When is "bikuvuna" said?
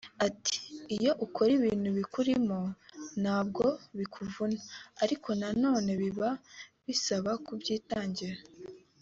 3.97-4.57